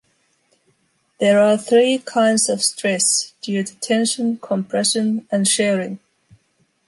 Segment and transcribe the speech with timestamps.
[1.19, 5.99] There are three kinds of stress, due to tension, compression, and shearing.